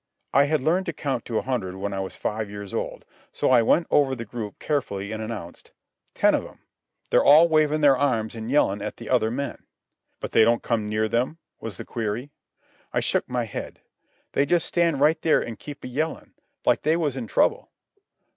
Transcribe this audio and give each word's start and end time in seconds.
I 0.33 0.45
had 0.45 0.61
learned 0.63 0.87
to 0.87 0.93
count 0.93 1.25
to 1.25 1.37
a 1.37 1.43
hundred 1.43 1.75
when 1.75 1.93
I 1.93 1.99
was 1.99 2.15
five 2.15 2.49
years 2.49 2.73
old, 2.73 3.05
so 3.31 3.51
I 3.51 3.61
went 3.61 3.85
over 3.91 4.15
the 4.15 4.25
group 4.25 4.57
carefully 4.57 5.11
and 5.11 5.21
announced: 5.21 5.69
"Ten 6.15 6.33
of 6.33 6.43
'em. 6.43 6.57
They're 7.11 7.23
all 7.23 7.47
wavin' 7.47 7.81
their 7.81 7.95
arms 7.95 8.35
an' 8.35 8.49
yellin' 8.49 8.81
at 8.81 8.97
the 8.97 9.09
other 9.11 9.29
men." 9.29 9.63
"But 10.19 10.31
they 10.31 10.43
don't 10.43 10.63
come 10.63 10.89
near 10.89 11.07
them?" 11.07 11.37
was 11.59 11.77
the 11.77 11.85
query. 11.85 12.31
I 12.91 12.99
shook 12.99 13.29
my 13.29 13.43
head. 13.43 13.79
"They 14.31 14.43
just 14.47 14.65
stand 14.65 14.99
right 15.01 15.21
there 15.21 15.45
an' 15.45 15.57
keep 15.57 15.83
a 15.83 15.87
yellin' 15.87 16.33
like 16.65 16.81
they 16.81 16.97
was 16.97 17.15
in 17.15 17.27
trouble." 17.27 17.69